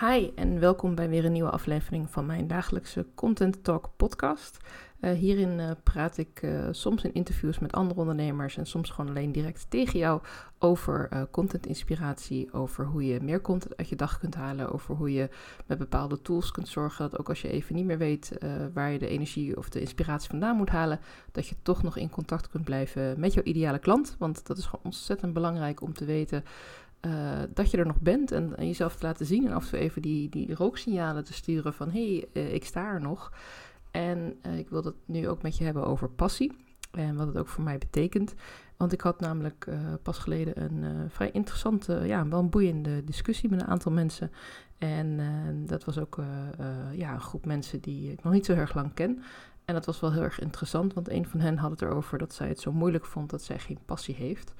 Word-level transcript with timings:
Hi 0.00 0.30
en 0.34 0.60
welkom 0.60 0.94
bij 0.94 1.08
weer 1.08 1.24
een 1.24 1.32
nieuwe 1.32 1.50
aflevering 1.50 2.10
van 2.10 2.26
mijn 2.26 2.46
dagelijkse 2.46 3.06
Content 3.14 3.64
Talk 3.64 3.90
podcast. 3.96 4.58
Uh, 5.00 5.12
hierin 5.12 5.58
uh, 5.58 5.70
praat 5.82 6.18
ik 6.18 6.42
uh, 6.42 6.68
soms 6.70 7.04
in 7.04 7.14
interviews 7.14 7.58
met 7.58 7.72
andere 7.72 8.00
ondernemers 8.00 8.56
en 8.56 8.66
soms 8.66 8.90
gewoon 8.90 9.10
alleen 9.10 9.32
direct 9.32 9.70
tegen 9.70 9.98
jou 9.98 10.20
over 10.58 11.26
content 11.30 11.66
inspiratie, 11.66 12.52
over 12.52 12.86
hoe 12.86 13.06
je 13.06 13.20
meer 13.20 13.40
content 13.40 13.76
uit 13.76 13.88
je 13.88 13.96
dag 13.96 14.18
kunt 14.18 14.34
halen, 14.34 14.72
over 14.72 14.94
hoe 14.94 15.12
je 15.12 15.28
met 15.66 15.78
bepaalde 15.78 16.22
tools 16.22 16.50
kunt 16.50 16.68
zorgen 16.68 17.10
dat 17.10 17.20
ook 17.20 17.28
als 17.28 17.42
je 17.42 17.50
even 17.50 17.74
niet 17.74 17.84
meer 17.84 17.98
weet 17.98 18.38
waar 18.74 18.90
je 18.90 18.98
de 18.98 19.08
energie 19.08 19.56
of 19.56 19.68
de 19.68 19.80
inspiratie 19.80 20.30
vandaan 20.30 20.56
moet 20.56 20.70
halen, 20.70 21.00
dat 21.32 21.46
je 21.46 21.54
toch 21.62 21.82
nog 21.82 21.96
in 21.96 22.10
contact 22.10 22.48
kunt 22.48 22.64
blijven 22.64 23.20
met 23.20 23.34
jouw 23.34 23.42
ideale 23.42 23.78
klant. 23.78 24.16
Want 24.18 24.46
dat 24.46 24.58
is 24.58 24.64
gewoon 24.64 24.84
ontzettend 24.84 25.32
belangrijk 25.32 25.82
om 25.82 25.92
te 25.92 26.04
weten 26.04 26.44
uh, 27.00 27.38
dat 27.54 27.70
je 27.70 27.76
er 27.76 27.86
nog 27.86 28.00
bent 28.00 28.32
en, 28.32 28.54
jezelf 28.58 28.96
te 28.96 29.06
laten 29.06 29.26
zien 29.26 29.46
en 29.46 29.52
af 29.52 29.64
en 29.64 29.70
toe 29.70 29.78
even 29.78 30.02
die, 30.02 30.28
die 30.28 30.54
rooksignalen 30.54 31.24
te 31.24 31.32
sturen 31.32 31.74
van 31.74 31.90
hé, 31.90 32.16
hey, 32.32 32.42
uh, 32.42 32.54
ik 32.54 32.64
sta 32.64 32.92
er 32.92 33.00
nog. 33.00 33.32
En 33.90 34.36
uh, 34.46 34.58
ik 34.58 34.68
wil 34.68 34.84
het 34.84 34.94
nu 35.04 35.28
ook 35.28 35.42
met 35.42 35.56
je 35.56 35.64
hebben 35.64 35.86
over 35.86 36.10
passie 36.10 36.56
en 36.90 37.16
wat 37.16 37.26
het 37.26 37.36
ook 37.36 37.48
voor 37.48 37.64
mij 37.64 37.78
betekent. 37.78 38.34
Want 38.76 38.92
ik 38.92 39.00
had 39.00 39.20
namelijk 39.20 39.68
pas 40.02 40.18
geleden 40.18 40.62
een 40.62 41.10
vrij 41.10 41.30
interessante, 41.30 42.02
ja, 42.06 42.28
wel 42.28 42.38
een 42.38 42.50
boeiende 42.50 43.04
discussie 43.04 43.50
met 43.50 43.60
een 43.60 43.66
aantal 43.66 43.92
mensen. 43.92 44.30
En 44.78 45.20
dat 45.66 45.84
was 45.84 45.98
ook 45.98 46.22
ja, 46.92 47.12
een 47.12 47.20
groep 47.20 47.46
mensen 47.46 47.80
die 47.80 48.12
ik 48.12 48.22
nog 48.22 48.32
niet 48.32 48.46
zo 48.46 48.52
erg 48.52 48.74
lang 48.74 48.94
ken. 48.94 49.22
En 49.68 49.74
dat 49.74 49.86
was 49.86 50.00
wel 50.00 50.12
heel 50.12 50.22
erg 50.22 50.40
interessant, 50.40 50.94
want 50.94 51.10
een 51.10 51.26
van 51.26 51.40
hen 51.40 51.56
had 51.56 51.70
het 51.70 51.82
erover 51.82 52.18
dat 52.18 52.34
zij 52.34 52.48
het 52.48 52.60
zo 52.60 52.72
moeilijk 52.72 53.04
vond 53.04 53.30
dat 53.30 53.42
zij 53.42 53.58
geen 53.58 53.78
passie 53.84 54.14
heeft. 54.14 54.54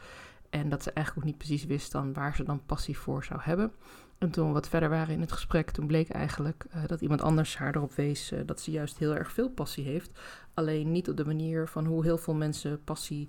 En 0.50 0.68
dat 0.68 0.82
ze 0.82 0.92
eigenlijk 0.92 1.26
ook 1.26 1.32
niet 1.32 1.42
precies 1.46 1.64
wist 1.64 1.92
dan 1.92 2.12
waar 2.12 2.36
ze 2.36 2.44
dan 2.44 2.66
passie 2.66 2.98
voor 2.98 3.24
zou 3.24 3.40
hebben. 3.42 3.72
En 4.18 4.30
toen 4.30 4.46
we 4.46 4.52
wat 4.52 4.68
verder 4.68 4.88
waren 4.88 5.14
in 5.14 5.20
het 5.20 5.32
gesprek, 5.32 5.70
toen 5.70 5.86
bleek 5.86 6.10
eigenlijk 6.10 6.66
uh, 6.74 6.86
dat 6.86 7.00
iemand 7.00 7.22
anders 7.22 7.56
haar 7.56 7.74
erop 7.74 7.92
wees 7.92 8.32
uh, 8.32 8.40
dat 8.46 8.60
ze 8.60 8.70
juist 8.70 8.98
heel 8.98 9.14
erg 9.14 9.32
veel 9.32 9.50
passie 9.50 9.84
heeft. 9.84 10.18
Alleen 10.54 10.92
niet 10.92 11.08
op 11.08 11.16
de 11.16 11.24
manier 11.24 11.68
van 11.68 11.84
hoe 11.84 12.04
heel 12.04 12.18
veel 12.18 12.34
mensen 12.34 12.84
passie 12.84 13.28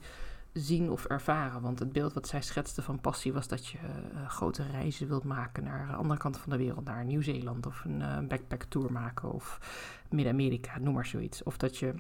zien 0.54 0.92
of 0.92 1.06
ervaren. 1.06 1.62
Want 1.62 1.80
het 1.80 1.92
beeld 1.92 2.14
wat 2.14 2.28
zij 2.28 2.42
schetste 2.42 2.82
van 2.82 3.02
passie 3.02 3.34
was 3.34 3.48
dat 3.48 3.68
je 3.68 3.78
uh, 3.78 4.30
grote 4.30 4.64
reizen 4.72 5.08
wilt 5.08 5.24
maken 5.24 5.64
naar 5.64 5.88
de 5.88 5.94
andere 5.94 6.20
kant 6.20 6.38
van 6.38 6.52
de 6.52 6.58
wereld, 6.58 6.86
naar 6.86 7.06
Nieuw-Zeeland 7.06 7.66
of 7.66 7.84
een 7.86 8.28
backpack 8.28 8.64
tour 8.64 8.92
maken 8.92 9.32
of 9.32 9.60
Midden-Amerika, 10.10 10.80
noem 10.80 10.94
maar 10.94 11.06
zoiets. 11.06 11.44
Of 11.44 11.58
dat 11.58 11.78
je 11.78 11.94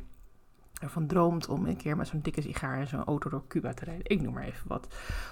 ervan 0.79 1.07
droomt 1.07 1.47
om 1.47 1.65
een 1.65 1.77
keer 1.77 1.97
met 1.97 2.07
zo'n 2.07 2.21
dikke 2.21 2.41
sigaar 2.41 2.79
en 2.79 2.87
zo'n 2.87 3.03
auto 3.03 3.29
door 3.29 3.47
Cuba 3.47 3.73
te 3.73 3.85
rijden. 3.85 4.05
Ik 4.05 4.21
noem 4.21 4.33
maar 4.33 4.43
even 4.43 4.67
wat. 4.67 4.87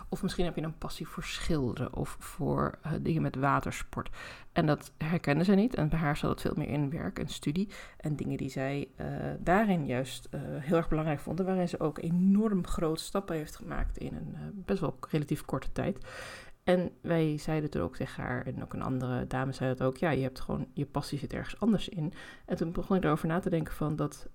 Of 0.09 0.21
misschien 0.21 0.45
heb 0.45 0.55
je 0.55 0.61
een 0.61 0.77
passie 0.77 1.07
voor 1.07 1.23
schilderen 1.23 1.93
of 1.93 2.17
voor 2.19 2.77
uh, 2.85 2.91
dingen 3.01 3.21
met 3.21 3.35
watersport. 3.35 4.09
En 4.51 4.65
dat 4.65 4.91
herkende 4.97 5.43
ze 5.43 5.53
niet. 5.53 5.75
En 5.75 5.89
bij 5.89 5.99
haar 5.99 6.17
zat 6.17 6.29
het 6.29 6.41
veel 6.41 6.53
meer 6.55 6.67
in 6.67 6.89
werk 6.89 7.19
en 7.19 7.27
studie. 7.27 7.69
En 7.97 8.15
dingen 8.15 8.37
die 8.37 8.49
zij 8.49 8.87
uh, 9.01 9.07
daarin 9.39 9.85
juist 9.85 10.29
uh, 10.31 10.41
heel 10.43 10.77
erg 10.77 10.89
belangrijk 10.89 11.19
vond. 11.19 11.39
Waarin 11.39 11.69
ze 11.69 11.79
ook 11.79 11.97
enorm 11.97 12.67
grote 12.67 13.03
stappen 13.03 13.35
heeft 13.35 13.55
gemaakt 13.55 13.97
in 13.97 14.15
een 14.15 14.63
best 14.65 14.79
wel 14.79 14.97
relatief 15.09 15.45
korte 15.45 15.71
tijd. 15.71 15.97
En 16.67 16.91
wij 17.01 17.37
zeiden 17.37 17.69
het 17.69 17.79
ook 17.79 17.95
tegen 17.95 18.23
haar, 18.23 18.45
en 18.45 18.63
ook 18.63 18.73
een 18.73 18.81
andere 18.81 19.27
dame 19.27 19.51
zei 19.51 19.69
het 19.69 19.81
ook, 19.81 19.97
ja, 19.97 20.09
je 20.09 20.21
hebt 20.21 20.39
gewoon, 20.39 20.67
je 20.73 20.85
passie 20.85 21.19
zit 21.19 21.33
ergens 21.33 21.59
anders 21.59 21.89
in. 21.89 22.13
En 22.45 22.55
toen 22.55 22.71
begon 22.71 22.97
ik 22.97 23.03
erover 23.03 23.27
na 23.27 23.39
te 23.39 23.49
denken 23.49 23.73
van 23.73 23.95
dat 23.95 24.27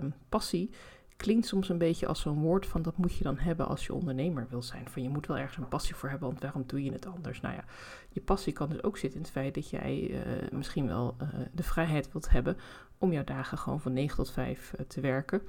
um, 0.00 0.14
passie 0.28 0.70
klinkt 1.16 1.46
soms 1.46 1.68
een 1.68 1.78
beetje 1.78 2.06
als 2.06 2.20
zo'n 2.20 2.40
woord 2.40 2.66
van 2.66 2.82
dat 2.82 2.96
moet 2.96 3.14
je 3.14 3.24
dan 3.24 3.38
hebben 3.38 3.68
als 3.68 3.86
je 3.86 3.94
ondernemer 3.94 4.46
wil 4.50 4.62
zijn. 4.62 4.88
Van 4.88 5.02
je 5.02 5.08
moet 5.08 5.26
wel 5.26 5.38
ergens 5.38 5.56
een 5.56 5.68
passie 5.68 5.94
voor 5.94 6.08
hebben, 6.08 6.28
want 6.28 6.40
waarom 6.40 6.64
doe 6.66 6.84
je 6.84 6.92
het 6.92 7.06
anders? 7.06 7.40
Nou 7.40 7.54
ja, 7.54 7.64
je 8.08 8.20
passie 8.20 8.52
kan 8.52 8.68
dus 8.68 8.82
ook 8.82 8.96
zitten 8.96 9.18
in 9.18 9.24
het 9.24 9.34
feit 9.34 9.54
dat 9.54 9.70
jij 9.70 10.08
uh, 10.10 10.18
misschien 10.52 10.86
wel 10.86 11.16
uh, 11.22 11.28
de 11.52 11.62
vrijheid 11.62 12.12
wilt 12.12 12.30
hebben 12.30 12.56
om 12.98 13.12
jouw 13.12 13.24
dagen 13.24 13.58
gewoon 13.58 13.80
van 13.80 13.92
9 13.92 14.16
tot 14.16 14.30
5 14.30 14.72
uh, 14.78 14.86
te 14.86 15.00
werken. 15.00 15.42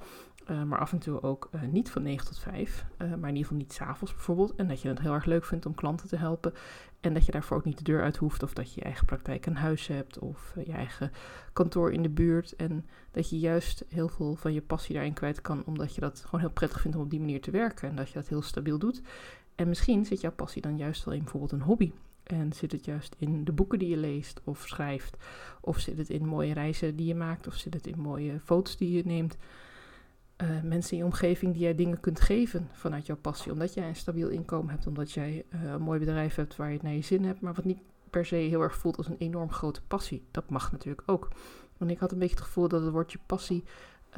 Uh, 0.50 0.62
maar 0.62 0.78
af 0.78 0.92
en 0.92 0.98
toe 0.98 1.22
ook 1.22 1.48
uh, 1.54 1.62
niet 1.62 1.90
van 1.90 2.02
9 2.02 2.26
tot 2.26 2.38
5, 2.38 2.84
uh, 2.92 2.98
maar 2.98 3.28
in 3.28 3.36
ieder 3.36 3.42
geval 3.42 3.56
niet 3.56 3.72
s'avonds 3.72 4.14
bijvoorbeeld. 4.14 4.54
En 4.54 4.68
dat 4.68 4.80
je 4.82 4.88
het 4.88 5.00
heel 5.00 5.12
erg 5.12 5.24
leuk 5.24 5.44
vindt 5.44 5.66
om 5.66 5.74
klanten 5.74 6.08
te 6.08 6.16
helpen. 6.16 6.52
En 7.00 7.14
dat 7.14 7.26
je 7.26 7.32
daarvoor 7.32 7.56
ook 7.56 7.64
niet 7.64 7.78
de 7.78 7.84
deur 7.84 8.02
uit 8.02 8.16
hoeft. 8.16 8.42
Of 8.42 8.52
dat 8.52 8.68
je 8.68 8.80
je 8.80 8.84
eigen 8.84 9.06
praktijk 9.06 9.46
aan 9.46 9.54
huis 9.54 9.86
hebt. 9.86 10.18
Of 10.18 10.54
je 10.64 10.72
eigen 10.72 11.12
kantoor 11.52 11.92
in 11.92 12.02
de 12.02 12.08
buurt. 12.08 12.56
En 12.56 12.86
dat 13.10 13.30
je 13.30 13.38
juist 13.38 13.84
heel 13.88 14.08
veel 14.08 14.34
van 14.34 14.52
je 14.52 14.62
passie 14.62 14.94
daarin 14.94 15.12
kwijt 15.12 15.40
kan. 15.40 15.64
Omdat 15.64 15.94
je 15.94 16.00
dat 16.00 16.20
gewoon 16.24 16.40
heel 16.40 16.50
prettig 16.50 16.80
vindt 16.80 16.96
om 16.96 17.02
op 17.02 17.10
die 17.10 17.20
manier 17.20 17.40
te 17.40 17.50
werken. 17.50 17.88
En 17.88 17.96
dat 17.96 18.08
je 18.08 18.14
dat 18.14 18.28
heel 18.28 18.42
stabiel 18.42 18.78
doet. 18.78 19.02
En 19.54 19.68
misschien 19.68 20.04
zit 20.04 20.20
jouw 20.20 20.32
passie 20.32 20.62
dan 20.62 20.76
juist 20.76 21.04
wel 21.04 21.14
in 21.14 21.22
bijvoorbeeld 21.22 21.52
een 21.52 21.62
hobby. 21.62 21.92
En 22.32 22.52
zit 22.52 22.72
het 22.72 22.84
juist 22.84 23.16
in 23.18 23.44
de 23.44 23.52
boeken 23.52 23.78
die 23.78 23.88
je 23.88 23.96
leest 23.96 24.40
of 24.44 24.66
schrijft? 24.66 25.16
Of 25.60 25.78
zit 25.78 25.98
het 25.98 26.10
in 26.10 26.26
mooie 26.26 26.52
reizen 26.52 26.96
die 26.96 27.06
je 27.06 27.14
maakt? 27.14 27.46
Of 27.46 27.54
zit 27.54 27.74
het 27.74 27.86
in 27.86 28.00
mooie 28.00 28.40
foto's 28.40 28.76
die 28.76 28.92
je 28.92 29.02
neemt? 29.04 29.36
Uh, 30.42 30.62
mensen 30.62 30.92
in 30.92 30.98
je 30.98 31.04
omgeving 31.04 31.52
die 31.52 31.62
jij 31.62 31.74
dingen 31.74 32.00
kunt 32.00 32.20
geven 32.20 32.68
vanuit 32.72 33.06
jouw 33.06 33.16
passie. 33.16 33.52
Omdat 33.52 33.74
jij 33.74 33.88
een 33.88 33.96
stabiel 33.96 34.28
inkomen 34.28 34.70
hebt, 34.70 34.86
omdat 34.86 35.12
jij 35.12 35.44
uh, 35.54 35.62
een 35.62 35.82
mooi 35.82 35.98
bedrijf 35.98 36.34
hebt 36.34 36.56
waar 36.56 36.68
je 36.68 36.74
het 36.74 36.82
naar 36.82 36.92
je 36.92 37.02
zin 37.02 37.24
hebt, 37.24 37.40
maar 37.40 37.54
wat 37.54 37.64
niet 37.64 37.78
per 38.10 38.26
se 38.26 38.34
heel 38.34 38.60
erg 38.60 38.76
voelt 38.76 38.96
als 38.96 39.08
een 39.08 39.18
enorm 39.18 39.52
grote 39.52 39.82
passie. 39.82 40.24
Dat 40.30 40.50
mag 40.50 40.72
natuurlijk 40.72 41.02
ook. 41.06 41.28
Want 41.76 41.90
ik 41.90 41.98
had 41.98 42.12
een 42.12 42.18
beetje 42.18 42.34
het 42.34 42.44
gevoel 42.44 42.68
dat 42.68 42.82
het 42.82 42.92
woordje 42.92 43.18
passie, 43.26 43.64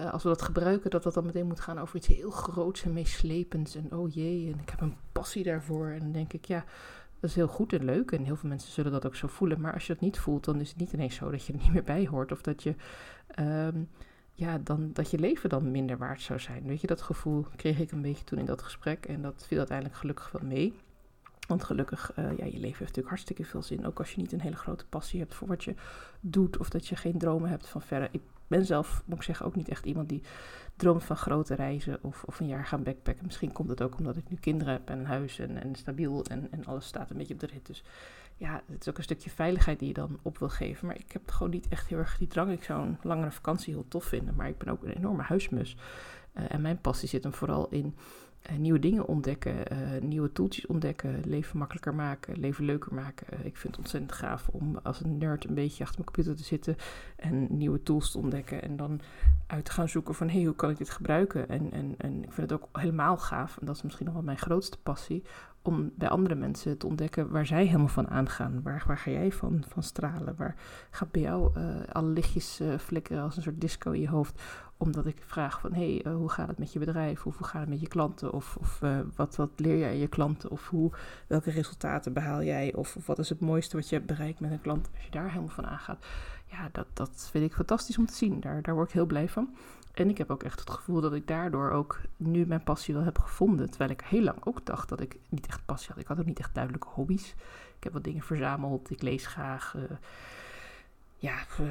uh, 0.00 0.12
als 0.12 0.22
we 0.22 0.28
dat 0.28 0.42
gebruiken, 0.42 0.90
dat 0.90 1.02
dat 1.02 1.14
dan 1.14 1.26
meteen 1.26 1.46
moet 1.46 1.60
gaan 1.60 1.78
over 1.78 1.96
iets 1.96 2.06
heel 2.06 2.30
groots 2.30 2.82
en 2.82 2.92
meeslepends. 2.92 3.74
En 3.74 3.92
oh 3.92 4.14
jee, 4.14 4.52
en 4.52 4.58
ik 4.60 4.70
heb 4.70 4.80
een 4.80 4.96
passie 5.12 5.42
daarvoor. 5.44 5.86
En 5.86 5.98
dan 5.98 6.12
denk 6.12 6.32
ik, 6.32 6.44
ja, 6.44 6.64
dat 7.22 7.30
is 7.30 7.36
heel 7.36 7.48
goed 7.48 7.72
en 7.72 7.84
leuk. 7.84 8.12
En 8.12 8.24
heel 8.24 8.36
veel 8.36 8.48
mensen 8.48 8.72
zullen 8.72 8.92
dat 8.92 9.06
ook 9.06 9.14
zo 9.14 9.26
voelen. 9.26 9.60
Maar 9.60 9.72
als 9.72 9.86
je 9.86 9.92
dat 9.92 10.02
niet 10.02 10.18
voelt, 10.18 10.44
dan 10.44 10.60
is 10.60 10.68
het 10.68 10.78
niet 10.78 10.92
ineens 10.92 11.14
zo 11.14 11.30
dat 11.30 11.46
je 11.46 11.52
er 11.52 11.58
niet 11.58 11.72
meer 11.72 11.84
bij 11.84 12.06
hoort. 12.06 12.32
Of 12.32 12.42
dat 12.42 12.62
je. 12.62 12.74
Um, 13.38 13.88
ja, 14.32 14.58
dan, 14.58 14.90
dat 14.92 15.10
je 15.10 15.18
leven 15.18 15.48
dan 15.48 15.70
minder 15.70 15.98
waard 15.98 16.20
zou 16.20 16.38
zijn. 16.38 16.66
Weet 16.66 16.80
je, 16.80 16.86
dat 16.86 17.02
gevoel 17.02 17.46
kreeg 17.56 17.78
ik 17.78 17.92
een 17.92 18.02
beetje 18.02 18.24
toen 18.24 18.38
in 18.38 18.44
dat 18.44 18.62
gesprek. 18.62 19.06
En 19.06 19.22
dat 19.22 19.44
viel 19.46 19.58
uiteindelijk 19.58 19.98
gelukkig 19.98 20.30
wel 20.30 20.42
mee. 20.44 20.74
Want 21.48 21.64
gelukkig, 21.64 22.12
uh, 22.18 22.24
ja, 22.24 22.44
je 22.44 22.50
leven 22.50 22.62
heeft 22.62 22.80
natuurlijk 22.80 23.08
hartstikke 23.08 23.44
veel 23.44 23.62
zin. 23.62 23.86
Ook 23.86 23.98
als 23.98 24.12
je 24.12 24.20
niet 24.20 24.32
een 24.32 24.40
hele 24.40 24.56
grote 24.56 24.86
passie 24.86 25.20
hebt 25.20 25.34
voor 25.34 25.48
wat 25.48 25.64
je 25.64 25.74
doet. 26.20 26.58
Of 26.58 26.68
dat 26.68 26.86
je 26.86 26.96
geen 26.96 27.18
dromen 27.18 27.50
hebt 27.50 27.68
van 27.68 27.82
verder. 27.82 28.08
Ik 28.12 28.22
ben 28.52 28.66
zelf, 28.66 29.02
moet 29.06 29.16
ik 29.16 29.22
zeggen, 29.22 29.46
ook 29.46 29.56
niet 29.56 29.68
echt 29.68 29.86
iemand 29.86 30.08
die 30.08 30.22
droomt 30.76 31.04
van 31.04 31.16
grote 31.16 31.54
reizen. 31.54 31.98
Of, 32.02 32.24
of 32.24 32.40
een 32.40 32.46
jaar 32.46 32.66
gaan 32.66 32.82
backpacken. 32.82 33.24
Misschien 33.26 33.52
komt 33.52 33.68
het 33.68 33.82
ook 33.82 33.98
omdat 33.98 34.16
ik 34.16 34.30
nu 34.30 34.36
kinderen 34.36 34.72
heb 34.72 34.88
en 34.88 34.98
een 34.98 35.06
huis 35.06 35.38
en, 35.38 35.62
en 35.62 35.74
stabiel. 35.74 36.24
En, 36.24 36.48
en 36.50 36.64
alles 36.64 36.86
staat 36.86 37.10
een 37.10 37.16
beetje 37.16 37.34
op 37.34 37.40
de 37.40 37.46
rit. 37.46 37.66
Dus 37.66 37.84
ja, 38.36 38.62
het 38.70 38.80
is 38.80 38.88
ook 38.88 38.96
een 38.96 39.02
stukje 39.02 39.30
veiligheid 39.30 39.78
die 39.78 39.88
je 39.88 39.94
dan 39.94 40.18
op 40.22 40.38
wil 40.38 40.48
geven. 40.48 40.86
Maar 40.86 40.96
ik 40.98 41.12
heb 41.12 41.30
gewoon 41.30 41.52
niet 41.52 41.68
echt 41.68 41.88
heel 41.88 41.98
erg 41.98 42.18
die 42.18 42.28
drang. 42.28 42.52
Ik 42.52 42.64
zou 42.64 42.86
een 42.86 42.98
langere 43.02 43.30
vakantie 43.30 43.74
heel 43.74 43.88
tof 43.88 44.04
vinden. 44.04 44.34
Maar 44.34 44.48
ik 44.48 44.58
ben 44.58 44.68
ook 44.68 44.82
een 44.82 44.96
enorme 44.96 45.22
huismus. 45.22 45.76
Uh, 46.34 46.44
en 46.48 46.60
mijn 46.60 46.80
passie 46.80 47.08
zit 47.08 47.22
hem 47.22 47.32
vooral 47.32 47.68
in 47.68 47.94
nieuwe 48.58 48.78
dingen 48.78 49.06
ontdekken, 49.06 49.54
uh, 49.72 50.00
nieuwe 50.00 50.32
toeltjes 50.32 50.66
ontdekken, 50.66 51.20
leven 51.24 51.58
makkelijker 51.58 51.94
maken, 51.94 52.38
leven 52.38 52.64
leuker 52.64 52.94
maken. 52.94 53.26
ik 53.44 53.56
vind 53.56 53.74
het 53.74 53.78
ontzettend 53.78 54.12
gaaf 54.12 54.48
om 54.48 54.78
als 54.82 55.00
een 55.00 55.18
nerd 55.18 55.44
een 55.44 55.54
beetje 55.54 55.84
achter 55.84 56.00
mijn 56.00 56.14
computer 56.14 56.36
te 56.36 56.48
zitten 56.48 56.76
en 57.16 57.46
nieuwe 57.56 57.82
tools 57.82 58.10
te 58.10 58.18
ontdekken. 58.18 58.62
En 58.62 58.76
dan 58.76 59.00
uit 59.52 59.70
gaan 59.70 59.88
zoeken 59.88 60.14
van, 60.14 60.28
hey, 60.28 60.42
hoe 60.42 60.54
kan 60.54 60.70
ik 60.70 60.78
dit 60.78 60.90
gebruiken? 60.90 61.48
En, 61.48 61.72
en, 61.72 61.94
en 61.98 62.22
ik 62.22 62.32
vind 62.32 62.50
het 62.50 62.60
ook 62.60 62.68
helemaal 62.72 63.16
gaaf, 63.16 63.56
en 63.58 63.66
dat 63.66 63.76
is 63.76 63.82
misschien 63.82 64.04
nog 64.04 64.14
wel 64.14 64.22
mijn 64.22 64.38
grootste 64.38 64.78
passie, 64.78 65.22
om 65.62 65.92
bij 65.94 66.08
andere 66.08 66.34
mensen 66.34 66.78
te 66.78 66.86
ontdekken 66.86 67.30
waar 67.30 67.46
zij 67.46 67.66
helemaal 67.66 67.88
van 67.88 68.08
aangaan. 68.08 68.62
Waar, 68.62 68.84
waar 68.86 68.98
ga 68.98 69.10
jij 69.10 69.32
van, 69.32 69.64
van 69.68 69.82
stralen? 69.82 70.34
Waar 70.36 70.54
gaat 70.90 71.10
bij 71.10 71.22
jou 71.22 71.58
uh, 71.58 71.64
alle 71.92 72.08
lichtjes 72.08 72.60
uh, 72.60 72.78
flikkeren 72.78 73.22
als 73.22 73.36
een 73.36 73.42
soort 73.42 73.60
disco 73.60 73.90
in 73.90 74.00
je 74.00 74.08
hoofd? 74.08 74.42
Omdat 74.76 75.06
ik 75.06 75.22
vraag 75.26 75.60
van, 75.60 75.72
hé, 75.72 75.94
hey, 75.94 76.12
uh, 76.12 76.16
hoe 76.16 76.30
gaat 76.30 76.48
het 76.48 76.58
met 76.58 76.72
je 76.72 76.78
bedrijf? 76.78 77.26
Of 77.26 77.36
hoe 77.36 77.46
gaat 77.46 77.60
het 77.60 77.68
met 77.68 77.80
je 77.80 77.88
klanten? 77.88 78.32
Of, 78.32 78.56
of 78.60 78.80
wat, 79.16 79.36
wat 79.36 79.50
leer 79.56 79.78
jij 79.78 79.98
je 79.98 80.08
klanten? 80.08 80.50
Of 80.50 80.68
hoe, 80.68 80.90
welke 81.26 81.50
resultaten 81.50 82.12
behaal 82.12 82.42
jij? 82.42 82.74
Of, 82.74 82.96
of 82.96 83.06
wat 83.06 83.18
is 83.18 83.28
het 83.28 83.40
mooiste 83.40 83.76
wat 83.76 83.88
je 83.88 83.94
hebt 83.94 84.06
bereikt 84.06 84.40
met 84.40 84.50
een 84.50 84.60
klant? 84.60 84.90
Als 84.94 85.04
je 85.04 85.10
daar 85.10 85.28
helemaal 85.28 85.48
van 85.48 85.66
aangaat. 85.66 86.04
Ja, 86.52 86.68
dat, 86.72 86.86
dat 86.92 87.28
vind 87.30 87.44
ik 87.44 87.54
fantastisch 87.54 87.98
om 87.98 88.06
te 88.06 88.14
zien. 88.14 88.40
Daar, 88.40 88.62
daar 88.62 88.74
word 88.74 88.88
ik 88.88 88.94
heel 88.94 89.06
blij 89.06 89.28
van. 89.28 89.54
En 89.94 90.08
ik 90.08 90.18
heb 90.18 90.30
ook 90.30 90.42
echt 90.42 90.60
het 90.60 90.70
gevoel 90.70 91.00
dat 91.00 91.12
ik 91.12 91.26
daardoor 91.26 91.70
ook 91.70 92.00
nu 92.16 92.46
mijn 92.46 92.62
passie 92.62 92.94
wel 92.94 93.02
heb 93.02 93.18
gevonden. 93.18 93.68
Terwijl 93.68 93.90
ik 93.90 94.00
heel 94.00 94.22
lang 94.22 94.38
ook 94.44 94.66
dacht 94.66 94.88
dat 94.88 95.00
ik 95.00 95.16
niet 95.28 95.46
echt 95.46 95.64
passie 95.64 95.88
had. 95.88 95.98
Ik 95.98 96.06
had 96.06 96.18
ook 96.18 96.26
niet 96.26 96.38
echt 96.38 96.54
duidelijke 96.54 96.88
hobby's. 96.88 97.34
Ik 97.76 97.84
heb 97.84 97.92
wat 97.92 98.04
dingen 98.04 98.22
verzameld. 98.22 98.90
Ik 98.90 99.02
lees 99.02 99.26
graag. 99.26 99.74
Uh, 99.76 99.82
ja, 101.16 101.34
uh, 101.60 101.66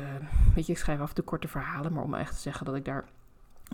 weet 0.56 0.66
je, 0.66 0.72
ik 0.72 0.78
schrijf 0.78 1.00
af 1.00 1.10
en 1.10 1.16
toe 1.16 1.24
korte 1.24 1.48
verhalen. 1.48 1.94
Maar 1.94 2.04
om 2.04 2.14
echt 2.14 2.34
te 2.34 2.42
zeggen 2.42 2.66
dat 2.66 2.76
ik 2.76 2.86
daar 2.86 3.06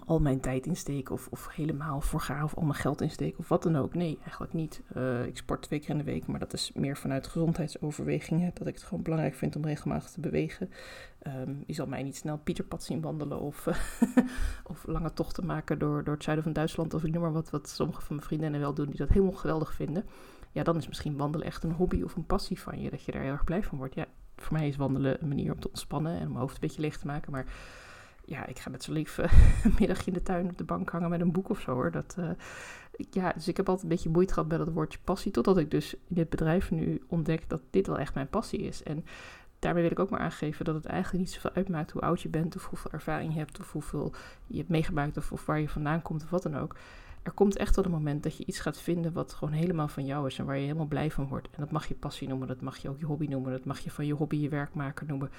al 0.06 0.20
mijn 0.20 0.40
tijd 0.40 0.66
in 0.66 0.76
steek 0.76 1.10
of, 1.10 1.28
of 1.32 1.48
helemaal 1.52 2.02
voor 2.02 2.20
ga 2.20 2.44
of 2.44 2.56
al 2.56 2.64
mijn 2.64 2.80
geld 2.80 3.02
in 3.02 3.10
steek 3.10 3.38
of 3.38 3.48
wat 3.48 3.64
dan 3.64 3.76
ook. 3.76 3.94
Nee, 3.94 4.18
eigenlijk 4.22 4.54
niet. 4.54 4.82
Uh, 4.98 5.26
ik 5.26 5.38
sport 5.38 5.62
twee 5.62 5.80
keer 5.80 5.90
in 5.90 5.98
de 5.98 6.04
week, 6.04 6.28
maar 6.28 6.40
dat 6.40 6.54
is 6.54 6.72
meer 6.76 6.98
vanuit 6.98 7.28
gezondheidsoverwegingen. 7.28 8.52
Dat 8.54 8.68
ik 8.68 8.74
het 8.74 8.84
gewoon 8.84 9.04
belangrijk 9.04 9.36
vind 9.36 9.56
om 9.56 9.66
regelmatig 9.66 10.10
te 10.10 10.20
bewegen. 10.20 10.70
Um, 11.28 11.64
je 11.66 11.74
zal 11.74 11.88
mij 11.88 12.04
niet 12.04 12.16
snel 12.16 12.38
Pieterpad 12.38 12.84
zien 12.84 13.02
wandelen 13.02 13.40
of, 13.40 13.68
of 14.72 14.86
lange 14.86 15.14
tochten 15.14 15.46
maken 15.46 15.80
door, 15.80 16.04
door 16.04 16.14
het 16.14 16.24
zuiden 16.24 16.46
van 16.46 16.54
Duitsland. 16.54 16.94
Of 16.94 17.04
ik 17.04 17.12
noem 17.12 17.22
maar 17.22 17.34
wat, 17.34 17.50
wat 17.50 17.70
sommige 17.70 18.02
van 18.02 18.16
mijn 18.16 18.28
vriendinnen 18.28 18.60
wel 18.60 18.74
doen 18.74 18.90
die 18.90 18.98
dat 18.98 19.10
helemaal 19.10 19.32
geweldig 19.32 19.74
vinden. 19.74 20.06
Ja, 20.52 20.64
dan 20.64 20.78
is 20.78 20.88
misschien 20.88 21.18
wandelen 21.18 21.48
echt 21.48 21.64
een 21.64 21.72
hobby 21.72 22.02
of 22.02 22.16
een 22.16 22.26
passie 22.26 22.62
van 22.62 22.82
je, 22.82 22.90
dat 22.90 23.04
je 23.04 23.12
daar 23.12 23.22
heel 23.22 23.32
erg 23.32 23.44
blij 23.44 23.64
van 23.64 23.78
wordt. 23.78 23.96
Ja, 23.96 24.06
voor 24.36 24.58
mij 24.58 24.68
is 24.68 24.76
wandelen 24.76 25.22
een 25.22 25.28
manier 25.28 25.52
om 25.52 25.60
te 25.60 25.68
ontspannen 25.68 26.12
en 26.12 26.22
om 26.22 26.28
mijn 26.28 26.40
hoofd 26.40 26.54
een 26.54 26.62
beetje 26.62 26.82
leeg 26.82 26.98
te 26.98 27.06
maken. 27.06 27.32
Maar 27.32 27.46
ja, 28.28 28.46
ik 28.46 28.60
ga 28.60 28.70
net 28.70 28.84
zo 28.84 28.92
lief 28.92 29.18
uh, 29.20 29.26
een 29.64 29.76
middagje 29.80 30.08
in 30.08 30.14
de 30.14 30.24
tuin 30.24 30.50
op 30.50 30.58
de 30.58 30.64
bank 30.64 30.90
hangen 30.90 31.10
met 31.10 31.22
een 31.22 31.32
boek 31.32 31.50
of 31.50 31.60
zo 31.60 31.74
hoor. 31.74 31.92
Dat, 31.92 32.16
uh, 32.20 32.30
ja, 33.12 33.32
dus 33.32 33.48
ik 33.48 33.58
heb 33.58 33.68
altijd 33.70 33.84
een 33.84 33.96
beetje 33.96 34.10
moeite 34.10 34.34
gehad 34.34 34.50
met 34.50 34.60
het 34.60 34.74
woordje 34.74 35.00
passie. 35.04 35.32
Totdat 35.32 35.58
ik 35.58 35.72
dus 35.72 35.94
in 35.94 36.16
dit 36.16 36.30
bedrijf 36.30 36.72
nu 36.72 37.04
ontdek 37.08 37.50
dat 37.50 37.62
dit 37.70 37.88
wel 37.88 37.98
echt 37.98 38.14
mijn 38.14 38.30
passie 38.30 38.60
is. 38.60 38.84
En 38.84 39.06
daarmee 39.60 39.82
wil 39.82 39.92
ik 39.92 40.00
ook 40.00 40.10
maar 40.10 40.20
aangeven 40.20 40.66
dat 40.66 40.76
het 40.76 40.86
eigenlijk 40.86 41.24
niet 41.24 41.34
zoveel 41.34 41.54
uitmaakt 41.54 41.92
hoe 41.92 42.02
oud 42.02 42.22
je 42.22 42.30
bent, 42.30 42.56
of 42.56 42.66
hoeveel 42.66 42.92
ervaring 42.92 43.34
je 43.34 43.40
hebt, 43.40 43.60
of 43.60 43.72
hoeveel 43.72 44.14
je 44.48 44.58
hebt 44.58 44.70
meegemaakt, 44.70 45.18
of, 45.18 45.32
of 45.32 45.46
waar 45.46 45.60
je 45.60 45.70
vandaan 45.70 46.02
komt, 46.02 46.24
of 46.24 46.30
wat 46.30 46.44
dan 46.44 46.58
ook. 46.58 46.76
Er 47.24 47.32
komt 47.34 47.58
echt 47.58 47.76
wel 47.76 47.86
een 47.86 47.92
moment 47.92 48.24
dat 48.24 48.38
je 48.38 48.46
iets 48.46 48.60
gaat 48.60 48.82
vinden 48.82 49.14
wat 49.14 49.34
gewoon 49.34 49.54
helemaal 49.54 49.88
van 49.88 50.06
jou 50.06 50.28
is 50.28 50.40
en 50.40 50.46
waar 50.46 50.56
je 50.56 50.62
helemaal 50.62 50.86
blij 50.86 51.12
van 51.12 51.28
wordt. 51.28 51.48
En 51.52 51.62
dat 51.62 51.72
mag 51.72 51.88
je 51.88 51.94
passie 51.94 52.28
noemen, 52.28 52.48
dat 52.48 52.62
mag 52.62 52.78
je 52.78 52.90
ook 52.90 53.00
je 53.00 53.06
hobby 53.06 53.28
noemen, 53.28 53.52
dat 53.52 53.66
mag 53.66 53.80
je 53.80 53.92
van 53.92 54.06
je 54.06 54.14
hobby 54.14 54.38
je 54.38 54.50
werk 54.50 54.74
maken 54.74 55.08
noemen. 55.08 55.30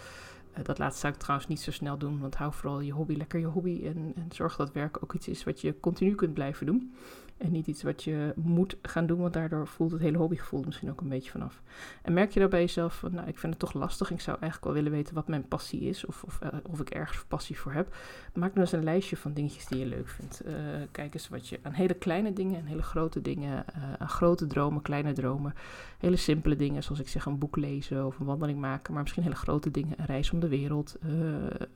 Uh, 0.59 0.65
dat 0.65 0.79
laatste 0.79 1.01
zou 1.01 1.13
ik 1.13 1.19
trouwens 1.19 1.49
niet 1.49 1.61
zo 1.61 1.71
snel 1.71 1.99
doen, 1.99 2.19
want 2.21 2.35
hou 2.35 2.53
vooral 2.53 2.81
je 2.81 2.93
hobby 2.93 3.15
lekker 3.15 3.41
je 3.41 3.47
hobby 3.47 3.81
en, 3.85 4.13
en 4.17 4.29
zorg 4.31 4.57
dat 4.57 4.73
werk 4.73 5.03
ook 5.03 5.15
iets 5.15 5.29
is 5.29 5.45
wat 5.45 5.61
je 5.61 5.81
continu 5.81 6.15
kunt 6.15 6.35
blijven 6.35 6.67
doen. 6.67 6.95
En 7.39 7.53
niet 7.53 7.67
iets 7.67 7.83
wat 7.83 8.05
je 8.05 8.33
moet 8.37 8.77
gaan 8.83 9.07
doen, 9.07 9.19
want 9.19 9.33
daardoor 9.33 9.67
voelt 9.67 9.91
het 9.91 10.01
hele 10.01 10.19
hobbygevoel 10.19 10.63
misschien 10.63 10.91
ook 10.91 11.01
een 11.01 11.09
beetje 11.09 11.31
vanaf. 11.31 11.63
En 12.03 12.13
merk 12.13 12.31
je 12.31 12.41
daarbij 12.41 12.61
jezelf 12.61 12.99
van, 12.99 13.15
nou, 13.15 13.29
ik 13.29 13.39
vind 13.39 13.53
het 13.53 13.63
toch 13.63 13.73
lastig. 13.73 14.11
Ik 14.11 14.21
zou 14.21 14.37
eigenlijk 14.41 14.65
wel 14.65 14.83
willen 14.83 14.99
weten 14.99 15.15
wat 15.15 15.29
mijn 15.29 15.49
passie 15.49 15.81
is, 15.81 16.07
of, 16.07 16.23
of, 16.23 16.39
uh, 16.43 16.49
of 16.71 16.81
ik 16.81 16.91
ergens 16.91 17.25
passie 17.25 17.59
voor 17.59 17.73
heb. 17.73 17.97
Maak 18.35 18.55
dan 18.55 18.63
eens 18.63 18.73
een 18.73 18.85
lijstje 18.85 19.17
van 19.17 19.33
dingetjes 19.33 19.67
die 19.67 19.79
je 19.79 19.87
leuk 19.87 20.09
vindt. 20.09 20.43
Uh, 20.47 20.55
kijk 20.91 21.15
eens 21.15 21.29
wat 21.29 21.49
je 21.49 21.59
aan 21.63 21.73
hele 21.73 21.95
kleine 21.95 22.33
dingen 22.33 22.59
en 22.59 22.67
hele 22.67 22.83
grote 22.83 23.23
dingen, 23.23 23.65
uh, 23.77 23.93
aan 23.99 24.09
grote 24.09 24.47
dromen, 24.47 24.83
kleine 24.83 25.13
dromen, 25.13 25.55
hele 25.99 26.17
simpele 26.17 26.57
dingen, 26.57 26.83
zoals 26.83 27.01
ik 27.01 27.09
zeg, 27.09 27.25
een 27.25 27.39
boek 27.39 27.57
lezen 27.57 28.07
of 28.07 28.19
een 28.19 28.27
wandeling 28.27 28.61
maken, 28.61 28.93
maar 28.93 29.03
misschien 29.03 29.23
hele 29.23 29.35
grote 29.35 29.71
dingen, 29.71 29.99
een 29.99 30.07
reis 30.07 30.31
om 30.31 30.41
de 30.41 30.49
wereld, 30.49 30.97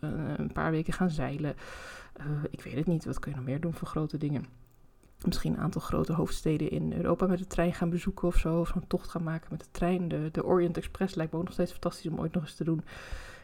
een 0.01 0.53
paar 0.53 0.71
weken 0.71 0.93
gaan 0.93 1.11
zeilen. 1.11 1.55
ik 2.51 2.61
weet 2.61 2.75
het 2.75 2.87
niet, 2.87 3.05
wat 3.05 3.19
kun 3.19 3.31
je 3.31 3.37
nog 3.37 3.47
meer 3.47 3.61
doen 3.61 3.75
voor 3.75 3.89
grote 3.89 4.19
dingen? 4.19 4.62
Misschien 5.27 5.53
een 5.53 5.61
aantal 5.61 5.81
grote 5.81 6.13
hoofdsteden 6.13 6.71
in 6.71 6.93
Europa 6.93 7.27
met 7.27 7.39
de 7.39 7.47
trein 7.47 7.75
gaan 7.75 7.91
bezoeken 7.91 8.29
of 8.29 8.37
zo. 8.37 8.61
Of 8.61 8.75
een 8.75 8.87
tocht 8.87 9.09
gaan 9.09 9.23
maken 9.23 9.47
met 9.51 9.61
de 9.61 9.71
trein. 9.71 10.09
De, 10.09 10.29
de 10.33 10.45
Orient 10.45 10.77
Express 10.77 11.15
lijkt 11.15 11.33
me 11.33 11.39
ook 11.39 11.45
nog 11.45 11.53
steeds 11.53 11.71
fantastisch 11.71 12.11
om 12.11 12.19
ooit 12.19 12.33
nog 12.33 12.43
eens 12.43 12.55
te 12.55 12.65
doen. 12.65 12.85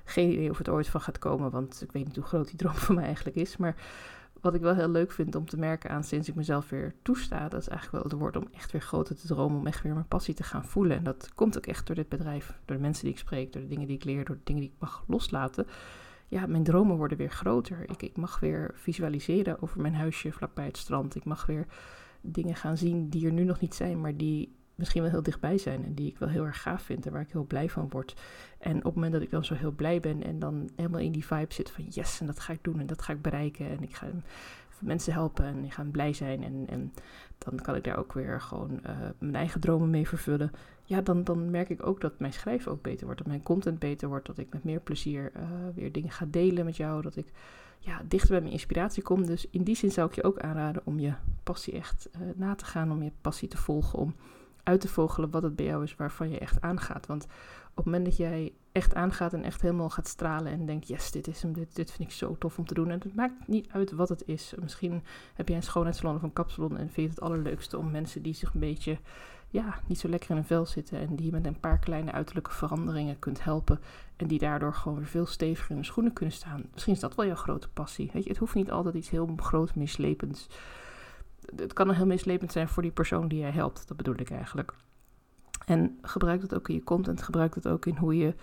Geen 0.04 0.32
idee 0.32 0.50
of 0.50 0.58
het 0.58 0.68
ooit 0.68 0.88
van 0.88 1.00
gaat 1.00 1.18
komen, 1.18 1.50
want 1.50 1.82
ik 1.82 1.92
weet 1.92 2.04
niet 2.06 2.16
hoe 2.16 2.24
groot 2.24 2.46
die 2.46 2.56
droom 2.56 2.74
van 2.86 2.94
mij 2.94 3.04
eigenlijk 3.04 3.36
is. 3.36 3.56
Maar 3.56 3.76
wat 4.40 4.54
ik 4.54 4.60
wel 4.60 4.74
heel 4.74 4.90
leuk 4.90 5.12
vind 5.12 5.34
om 5.34 5.48
te 5.48 5.58
merken 5.58 5.90
aan 5.90 6.04
sinds 6.04 6.28
ik 6.28 6.34
mezelf 6.34 6.68
weer 6.68 6.94
toesta, 7.02 7.48
dat 7.48 7.60
is 7.60 7.68
eigenlijk 7.68 8.02
wel 8.02 8.12
het 8.12 8.20
woord 8.20 8.36
om 8.36 8.48
echt 8.54 8.72
weer 8.72 8.80
groter 8.80 9.16
te 9.16 9.26
dromen, 9.26 9.58
om 9.58 9.66
echt 9.66 9.82
weer 9.82 9.92
mijn 9.92 10.08
passie 10.08 10.34
te 10.34 10.42
gaan 10.42 10.64
voelen. 10.64 10.96
En 10.96 11.04
dat 11.04 11.30
komt 11.34 11.56
ook 11.56 11.66
echt 11.66 11.86
door 11.86 11.96
dit 11.96 12.08
bedrijf, 12.08 12.46
door 12.64 12.76
de 12.76 12.82
mensen 12.82 13.04
die 13.04 13.12
ik 13.12 13.18
spreek, 13.18 13.52
door 13.52 13.62
de 13.62 13.68
dingen 13.68 13.86
die 13.86 13.96
ik 13.96 14.04
leer, 14.04 14.24
door 14.24 14.36
de 14.36 14.44
dingen 14.44 14.62
die 14.62 14.70
ik 14.70 14.80
mag 14.80 15.04
loslaten 15.06 15.66
ja, 16.28 16.46
mijn 16.46 16.62
dromen 16.62 16.96
worden 16.96 17.18
weer 17.18 17.30
groter. 17.30 17.90
Ik, 17.90 18.02
ik 18.02 18.16
mag 18.16 18.40
weer 18.40 18.70
visualiseren 18.74 19.62
over 19.62 19.80
mijn 19.80 19.94
huisje 19.94 20.32
vlakbij 20.32 20.66
het 20.66 20.76
strand. 20.76 21.14
Ik 21.14 21.24
mag 21.24 21.46
weer 21.46 21.66
dingen 22.20 22.54
gaan 22.54 22.76
zien 22.76 23.08
die 23.08 23.26
er 23.26 23.32
nu 23.32 23.44
nog 23.44 23.60
niet 23.60 23.74
zijn, 23.74 24.00
maar 24.00 24.16
die 24.16 24.56
misschien 24.74 25.02
wel 25.02 25.10
heel 25.10 25.22
dichtbij 25.22 25.58
zijn 25.58 25.84
en 25.84 25.94
die 25.94 26.06
ik 26.06 26.18
wel 26.18 26.28
heel 26.28 26.44
erg 26.44 26.62
gaaf 26.62 26.82
vind 26.82 27.06
en 27.06 27.12
waar 27.12 27.20
ik 27.20 27.32
heel 27.32 27.44
blij 27.44 27.68
van 27.68 27.88
word. 27.88 28.14
En 28.58 28.76
op 28.76 28.84
het 28.84 28.94
moment 28.94 29.12
dat 29.12 29.22
ik 29.22 29.30
dan 29.30 29.44
zo 29.44 29.54
heel 29.54 29.72
blij 29.72 30.00
ben 30.00 30.22
en 30.22 30.38
dan 30.38 30.70
helemaal 30.76 31.00
in 31.00 31.12
die 31.12 31.26
vibe 31.26 31.54
zit 31.54 31.70
van 31.70 31.84
yes, 31.84 32.20
en 32.20 32.26
dat 32.26 32.40
ga 32.40 32.52
ik 32.52 32.62
doen 32.62 32.80
en 32.80 32.86
dat 32.86 33.02
ga 33.02 33.12
ik 33.12 33.22
bereiken 33.22 33.68
en 33.68 33.82
ik 33.82 33.94
ga 33.94 34.06
mensen 34.78 35.12
helpen 35.12 35.44
en 35.44 35.64
ik 35.64 35.72
ga 35.72 35.82
blij 35.82 36.12
zijn 36.12 36.44
en, 36.44 36.64
en 36.68 36.92
dan 37.38 37.60
kan 37.60 37.74
ik 37.74 37.84
daar 37.84 37.96
ook 37.96 38.12
weer 38.12 38.40
gewoon 38.40 38.80
uh, 38.86 38.96
mijn 39.18 39.34
eigen 39.34 39.60
dromen 39.60 39.90
mee 39.90 40.08
vervullen. 40.08 40.50
Ja, 40.88 41.00
dan, 41.00 41.24
dan 41.24 41.50
merk 41.50 41.68
ik 41.68 41.86
ook 41.86 42.00
dat 42.00 42.18
mijn 42.18 42.32
schrijven 42.32 42.72
ook 42.72 42.82
beter 42.82 43.04
wordt, 43.04 43.18
dat 43.20 43.28
mijn 43.28 43.42
content 43.42 43.78
beter 43.78 44.08
wordt, 44.08 44.26
dat 44.26 44.38
ik 44.38 44.52
met 44.52 44.64
meer 44.64 44.80
plezier 44.80 45.32
uh, 45.36 45.42
weer 45.74 45.92
dingen 45.92 46.10
ga 46.10 46.26
delen 46.30 46.64
met 46.64 46.76
jou, 46.76 47.02
dat 47.02 47.16
ik 47.16 47.32
ja, 47.78 48.02
dichter 48.04 48.30
bij 48.30 48.40
mijn 48.40 48.52
inspiratie 48.52 49.02
kom. 49.02 49.26
Dus 49.26 49.48
in 49.50 49.62
die 49.62 49.76
zin 49.76 49.90
zou 49.90 50.08
ik 50.08 50.14
je 50.14 50.24
ook 50.24 50.38
aanraden 50.38 50.82
om 50.84 50.98
je 50.98 51.12
passie 51.42 51.72
echt 51.72 52.08
uh, 52.12 52.20
na 52.36 52.54
te 52.54 52.64
gaan, 52.64 52.92
om 52.92 53.02
je 53.02 53.12
passie 53.20 53.48
te 53.48 53.56
volgen, 53.56 53.98
om 53.98 54.14
uit 54.62 54.80
te 54.80 54.88
vogelen 54.88 55.30
wat 55.30 55.42
het 55.42 55.56
bij 55.56 55.66
jou 55.66 55.82
is 55.82 55.96
waarvan 55.96 56.30
je 56.30 56.38
echt 56.38 56.60
aangaat. 56.60 57.06
Want 57.06 57.24
op 57.70 57.76
het 57.76 57.84
moment 57.84 58.04
dat 58.04 58.16
jij 58.16 58.52
echt 58.72 58.94
aangaat 58.94 59.32
en 59.32 59.44
echt 59.44 59.60
helemaal 59.60 59.90
gaat 59.90 60.08
stralen 60.08 60.52
en 60.52 60.66
denkt, 60.66 60.88
yes, 60.88 61.10
dit 61.10 61.26
is 61.26 61.42
hem, 61.42 61.52
dit, 61.52 61.74
dit 61.74 61.90
vind 61.90 62.08
ik 62.08 62.14
zo 62.14 62.36
tof 62.38 62.58
om 62.58 62.66
te 62.66 62.74
doen. 62.74 62.90
En 62.90 63.00
het 63.02 63.14
maakt 63.14 63.48
niet 63.48 63.68
uit 63.70 63.92
wat 63.92 64.08
het 64.08 64.22
is. 64.26 64.54
Misschien 64.60 65.02
heb 65.34 65.48
jij 65.48 65.56
een 65.56 65.62
schoonheidssalon 65.62 66.16
of 66.16 66.22
een 66.22 66.32
kapsalon 66.32 66.76
en 66.76 66.90
vind 66.90 67.06
je 67.06 67.14
het 67.14 67.20
allerleukste 67.20 67.78
om 67.78 67.90
mensen 67.90 68.22
die 68.22 68.34
zich 68.34 68.54
een 68.54 68.60
beetje, 68.60 68.98
ja, 69.48 69.80
niet 69.86 69.98
zo 69.98 70.08
lekker 70.08 70.30
in 70.30 70.36
een 70.36 70.44
vel 70.44 70.66
zitten 70.66 70.98
en 70.98 71.16
die 71.16 71.26
je 71.26 71.32
met 71.32 71.46
een 71.46 71.60
paar 71.60 71.78
kleine 71.78 72.12
uiterlijke 72.12 72.52
veranderingen 72.52 73.18
kunt 73.18 73.44
helpen 73.44 73.80
en 74.16 74.26
die 74.26 74.38
daardoor 74.38 74.74
gewoon 74.74 74.98
weer 74.98 75.06
veel 75.06 75.26
steviger 75.26 75.70
in 75.70 75.76
de 75.76 75.84
schoenen 75.84 76.12
kunnen 76.12 76.34
staan. 76.34 76.64
Misschien 76.72 76.94
is 76.94 77.00
dat 77.00 77.14
wel 77.14 77.26
jouw 77.26 77.34
grote 77.34 77.68
passie. 77.68 78.10
Weet 78.12 78.22
je, 78.22 78.30
het 78.30 78.38
hoeft 78.38 78.54
niet 78.54 78.70
altijd 78.70 78.94
iets 78.94 79.10
heel 79.10 79.34
groot 79.36 79.74
mislepends 79.74 80.48
het 81.56 81.72
kan 81.72 81.90
heel 81.90 82.06
mislepend 82.06 82.52
zijn 82.52 82.68
voor 82.68 82.82
die 82.82 82.92
persoon 82.92 83.28
die 83.28 83.38
jij 83.38 83.50
helpt. 83.50 83.88
Dat 83.88 83.96
bedoel 83.96 84.18
ik 84.18 84.30
eigenlijk. 84.30 84.74
En 85.66 85.98
gebruik 86.02 86.40
dat 86.40 86.54
ook 86.54 86.68
in 86.68 86.74
je 86.74 86.84
content. 86.84 87.22
Gebruik 87.22 87.54
dat 87.54 87.68
ook 87.68 87.86
in 87.86 87.96
hoe 87.96 88.16
je 88.16 88.34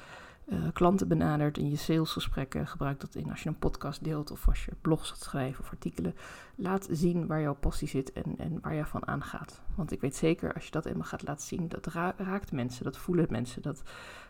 uh, 0.45 0.67
klanten 0.73 1.07
benadert 1.07 1.57
in 1.57 1.69
je 1.69 1.75
salesgesprekken. 1.75 2.67
Gebruik 2.67 2.99
dat 2.99 3.15
in 3.15 3.29
als 3.29 3.43
je 3.43 3.49
een 3.49 3.59
podcast 3.59 4.03
deelt 4.03 4.31
of 4.31 4.47
als 4.47 4.65
je 4.65 4.71
blogs 4.81 5.09
gaat 5.09 5.21
schrijven 5.21 5.63
of 5.63 5.71
artikelen. 5.71 6.15
Laat 6.55 6.87
zien 6.91 7.27
waar 7.27 7.41
jouw 7.41 7.55
passie 7.55 7.87
zit 7.87 8.13
en, 8.13 8.37
en 8.37 8.59
waar 8.61 8.73
je 8.73 8.85
van 8.85 9.07
aangaat. 9.07 9.61
Want 9.75 9.91
ik 9.91 10.01
weet 10.01 10.15
zeker, 10.15 10.53
als 10.53 10.65
je 10.65 10.71
dat 10.71 10.85
eenmaal 10.85 11.07
gaat 11.07 11.23
laten 11.23 11.47
zien, 11.47 11.67
dat 11.67 11.85
raakt 12.17 12.51
mensen, 12.51 12.83
dat 12.83 12.97
voelen 12.97 13.27
mensen. 13.29 13.61
Dat, 13.61 13.83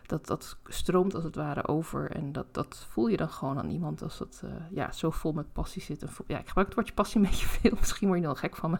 dat, 0.06 0.26
dat 0.26 0.56
stroomt 0.64 1.14
als 1.14 1.24
het 1.24 1.34
ware 1.34 1.68
over 1.68 2.10
en 2.10 2.32
dat, 2.32 2.54
dat 2.54 2.86
voel 2.88 3.06
je 3.06 3.16
dan 3.16 3.30
gewoon 3.30 3.58
aan 3.58 3.70
iemand 3.70 4.02
als 4.02 4.18
dat 4.18 4.42
uh, 4.44 4.50
ja, 4.70 4.92
zo 4.92 5.10
vol 5.10 5.32
met 5.32 5.52
passie 5.52 5.82
zit. 5.82 6.02
En 6.02 6.08
ja, 6.26 6.38
ik 6.38 6.46
gebruik 6.46 6.66
het 6.66 6.76
woordje 6.76 6.94
passie 6.94 7.20
een 7.20 7.26
beetje 7.26 7.46
veel, 7.46 7.76
misschien 7.80 8.08
word 8.08 8.20
je 8.20 8.26
dan 8.26 8.36
gek 8.36 8.56
van 8.56 8.70
me. 8.70 8.78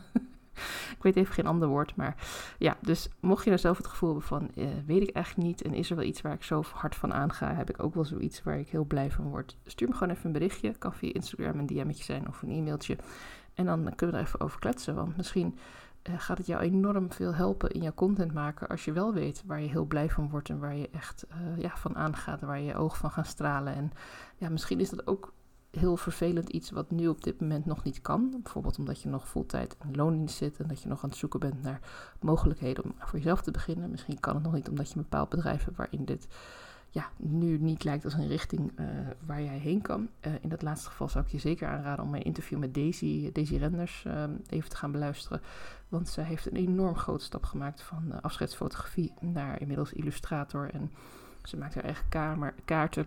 ik 0.97 1.03
weet 1.03 1.17
even 1.17 1.35
geen 1.35 1.47
ander 1.47 1.69
woord. 1.69 1.97
Maar 1.97 2.17
ja, 2.59 2.77
dus 2.81 3.09
mocht 3.21 3.45
je 3.45 3.51
daar 3.51 3.59
zelf 3.59 3.77
het 3.77 3.87
gevoel 3.87 4.09
hebben 4.09 4.29
van, 4.29 4.51
uh, 4.55 4.67
weet 4.87 5.03
ik 5.03 5.11
eigenlijk 5.11 5.49
niet. 5.49 5.63
En 5.63 5.75
is 5.75 5.91
er 5.91 5.97
wel 5.97 6.05
iets 6.05 6.21
waar 6.21 6.33
ik 6.33 6.43
zo 6.43 6.65
hard 6.73 6.95
van 6.95 7.13
aanga, 7.13 7.55
heb 7.55 7.71
ik 7.71 7.83
ook 7.83 7.95
wel 7.95 8.05
zoiets 8.05 8.43
waar 8.43 8.59
ik 8.59 8.69
heel 8.69 8.85
blij 8.85 9.11
van 9.11 9.29
word. 9.29 9.57
Stuur 9.65 9.89
me 9.89 9.95
gewoon 9.95 10.13
even 10.13 10.27
een 10.27 10.33
berichtje. 10.33 10.73
Kan 10.73 10.95
via 10.95 11.13
Instagram 11.13 11.59
een 11.59 11.67
DM'tje 11.67 12.05
zijn 12.05 12.29
of 12.29 12.43
een 12.43 12.51
e-mailtje. 12.51 12.97
En 13.55 13.65
dan 13.65 13.95
kunnen 13.95 14.17
we 14.17 14.23
er 14.23 14.27
even 14.27 14.41
over 14.41 14.59
kletsen. 14.59 14.95
Want 14.95 15.17
misschien 15.17 15.59
uh, 16.09 16.15
gaat 16.19 16.39
het 16.39 16.47
jou 16.47 16.63
enorm 16.63 17.13
veel 17.13 17.35
helpen 17.35 17.71
in 17.71 17.83
jouw 17.83 17.95
content 17.95 18.33
maken. 18.33 18.69
Als 18.69 18.85
je 18.85 18.93
wel 18.93 19.13
weet 19.13 19.43
waar 19.47 19.61
je 19.61 19.69
heel 19.69 19.85
blij 19.85 20.11
van 20.11 20.31
wordt 20.31 20.49
en 20.49 20.59
waar 20.59 20.77
je 20.77 20.89
echt 20.93 21.27
uh, 21.31 21.63
ja, 21.63 21.77
van 21.77 21.97
aangaat. 21.97 22.41
Waar 22.41 22.61
je 22.61 22.75
ogen 22.75 22.99
van 22.99 23.11
gaan 23.11 23.25
stralen. 23.25 23.75
En 23.75 23.93
ja, 24.37 24.49
misschien 24.49 24.81
is 24.81 24.91
dat 24.91 25.07
ook 25.07 25.33
heel 25.79 25.97
vervelend 25.97 26.49
iets 26.49 26.71
wat 26.71 26.91
nu 26.91 27.09
op 27.09 27.25
dit 27.25 27.41
moment 27.41 27.67
nog 27.67 27.83
niet 27.83 28.01
kan. 28.01 28.39
Bijvoorbeeld 28.43 28.79
omdat 28.79 29.03
je 29.03 29.09
nog 29.09 29.29
fulltime 29.29 29.69
in 29.89 29.97
loondienst 29.97 30.37
zit 30.37 30.59
en 30.59 30.69
dat 30.69 30.83
je 30.83 30.89
nog 30.89 31.03
aan 31.03 31.09
het 31.09 31.19
zoeken 31.19 31.41
bent 31.41 31.63
naar 31.63 31.81
mogelijkheden 32.21 32.85
om 32.85 32.95
voor 32.99 33.19
jezelf 33.19 33.43
te 33.43 33.51
beginnen. 33.51 33.91
Misschien 33.91 34.21
kan 34.21 34.35
het 34.35 34.45
nog 34.45 34.53
niet 34.53 34.69
omdat 34.69 34.89
je 34.89 34.97
een 34.97 35.03
bepaald 35.03 35.29
bedrijf 35.29 35.65
hebt 35.65 35.77
waarin 35.77 36.05
dit 36.05 36.29
ja, 36.91 37.11
nu 37.17 37.59
niet 37.59 37.85
lijkt 37.85 38.05
als 38.05 38.15
een 38.15 38.29
richting 38.29 38.73
uh, 38.81 38.87
waar 39.27 39.43
jij 39.43 39.59
heen 39.59 39.83
kan. 39.83 40.09
Uh, 40.27 40.33
in 40.41 40.49
dat 40.49 40.63
laatste 40.63 40.89
geval 40.89 41.09
zou 41.09 41.25
ik 41.25 41.31
je 41.31 41.39
zeker 41.39 41.69
aanraden 41.69 42.05
om 42.05 42.11
mijn 42.11 42.23
interview 42.23 42.59
met 42.59 42.75
Daisy, 42.75 43.33
Daisy 43.33 43.57
Renders 43.57 44.05
uh, 44.07 44.23
even 44.49 44.71
te 44.71 44.77
gaan 44.77 44.93
beluisteren. 44.93 45.41
Want 45.89 46.09
zij 46.09 46.25
heeft 46.25 46.47
een 46.47 46.57
enorm 46.57 46.97
grote 46.97 47.25
stap 47.25 47.45
gemaakt 47.45 47.83
van 47.83 48.23
afscheidsfotografie 48.23 49.13
naar 49.21 49.61
inmiddels 49.61 49.93
illustrator. 49.93 50.71
En 50.71 50.93
ze 51.43 51.57
maakt 51.57 51.75
haar 51.75 51.85
eigen 51.85 52.07
kaarten 52.65 53.07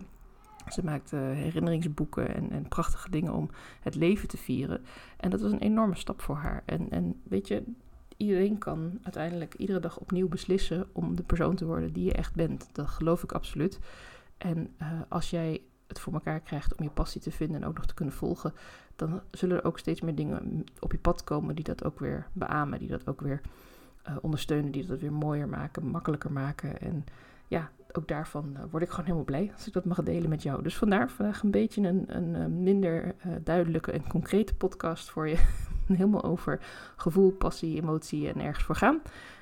ze 0.68 0.84
maakte 0.84 1.16
herinneringsboeken 1.16 2.34
en, 2.34 2.50
en, 2.50 2.68
prachtige 2.68 3.10
dingen 3.10 3.32
om 3.32 3.50
het 3.80 3.94
leven 3.94 4.28
te 4.28 4.36
vieren. 4.36 4.84
En 5.16 5.30
dat 5.30 5.40
was 5.40 5.52
een 5.52 5.58
enorme 5.58 5.96
stap 5.96 6.20
voor 6.20 6.36
haar. 6.36 6.62
En, 6.66 6.90
en 6.90 7.20
weet 7.22 7.48
je, 7.48 7.62
iedereen 8.16 8.58
kan 8.58 8.98
uiteindelijk 9.02 9.54
iedere 9.54 9.80
dag 9.80 9.98
opnieuw 9.98 10.28
beslissen 10.28 10.88
om 10.92 11.16
de 11.16 11.22
persoon 11.22 11.54
te 11.54 11.64
worden 11.64 11.92
die 11.92 12.04
je 12.04 12.12
echt 12.12 12.34
bent. 12.34 12.68
Dat 12.72 12.86
geloof 12.86 13.22
ik 13.22 13.32
absoluut. 13.32 13.78
En 14.38 14.74
uh, 14.82 14.88
als 15.08 15.30
jij 15.30 15.62
het 15.86 16.00
voor 16.00 16.12
elkaar 16.12 16.40
krijgt 16.40 16.74
om 16.74 16.84
je 16.84 16.90
passie 16.90 17.20
te 17.20 17.30
vinden 17.30 17.62
en 17.62 17.68
ook 17.68 17.76
nog 17.76 17.86
te 17.86 17.94
kunnen 17.94 18.14
volgen, 18.14 18.54
dan 18.96 19.20
zullen 19.30 19.56
er 19.56 19.64
ook 19.64 19.78
steeds 19.78 20.00
meer 20.00 20.14
dingen 20.14 20.64
op 20.78 20.92
je 20.92 20.98
pad 20.98 21.24
komen 21.24 21.54
die 21.54 21.64
dat 21.64 21.84
ook 21.84 21.98
weer 21.98 22.26
beamen, 22.32 22.78
die 22.78 22.88
dat 22.88 23.08
ook 23.08 23.20
weer 23.20 23.40
uh, 24.08 24.16
ondersteunen, 24.20 24.72
die 24.72 24.86
dat 24.86 25.00
weer 25.00 25.12
mooier 25.12 25.48
maken, 25.48 25.86
makkelijker 25.86 26.32
maken. 26.32 26.80
En 26.80 27.04
ja, 27.48 27.70
ook 27.96 28.08
daarvan 28.08 28.56
uh, 28.56 28.64
word 28.70 28.82
ik 28.82 28.88
gewoon 28.88 29.04
helemaal 29.04 29.24
blij 29.24 29.50
als 29.54 29.66
ik 29.66 29.72
dat 29.72 29.84
mag 29.84 30.02
delen 30.02 30.28
met 30.28 30.42
jou. 30.42 30.62
Dus 30.62 30.76
vandaar 30.76 31.10
vandaag 31.10 31.42
een 31.42 31.50
beetje 31.50 31.88
een, 31.88 32.04
een, 32.16 32.34
eh, 32.34 32.46
minder 32.46 33.04
uh, 33.04 33.32
duidelijke 33.44 33.92
en 33.92 34.08
concrete 34.08 34.54
podcast 34.54 35.10
voor 35.10 35.28
je. 35.28 35.36
helemaal 35.86 36.22
over 36.22 36.60
gevoel, 36.96 37.30
passie, 37.30 37.76
emotie 37.76 38.28
en 38.28 38.40
ergens 38.40 38.64
voor 38.64 38.76
gaan. 38.76 39.00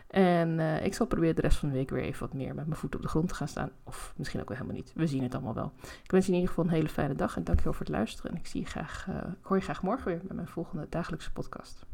En 0.08 0.60
ik 0.84 0.94
zal 0.94 1.06
proberen 1.06 1.34
de 1.34 1.40
rest 1.40 1.58
van 1.58 1.68
de 1.68 1.74
week 1.74 1.90
weer 1.90 2.02
even 2.02 2.20
wat 2.20 2.34
meer 2.34 2.54
met 2.54 2.66
mijn 2.66 2.78
voet 2.78 2.94
op 2.94 3.02
de 3.02 3.08
grond 3.08 3.28
te 3.28 3.34
gaan 3.34 3.48
staan. 3.48 3.70
Of 3.84 4.14
misschien 4.16 4.40
ook 4.40 4.48
wel 4.48 4.56
helemaal 4.56 4.78
niet. 4.78 4.92
We 4.94 5.06
zien 5.06 5.22
het 5.22 5.34
allemaal 5.34 5.54
wel. 5.54 5.72
Ik 6.02 6.10
wens 6.10 6.26
je 6.26 6.32
in 6.32 6.38
ieder 6.38 6.54
geval 6.54 6.64
een 6.64 6.76
hele 6.76 6.88
fijne 6.88 7.14
dag 7.14 7.36
en 7.36 7.44
dankjewel 7.44 7.72
voor 7.72 7.86
het 7.86 7.94
luisteren. 7.94 8.30
En 8.30 8.36
ik 8.36 8.46
zie 8.46 8.60
je 8.60 8.66
graag, 8.66 9.06
ik 9.08 9.46
hoor 9.46 9.56
je 9.56 9.62
graag 9.62 9.82
morgen 9.82 10.06
weer 10.06 10.20
met 10.22 10.36
mijn 10.36 10.48
volgende 10.48 10.86
dagelijkse 10.88 11.32
podcast. 11.32 11.88